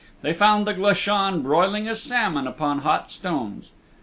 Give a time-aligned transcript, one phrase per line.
[0.23, 3.71] They found the Glashan broiling a salmon upon hot stones.